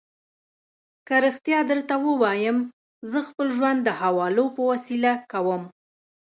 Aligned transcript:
که 1.07 1.15
رښتیا 1.25 1.59
درته 1.69 1.95
ووایم، 1.99 2.57
زه 3.11 3.19
خپل 3.27 3.47
ژوند 3.57 3.79
د 3.83 3.89
حوالو 4.01 4.45
په 4.55 4.61
وسیله 4.71 5.11
کوم. 5.31 5.63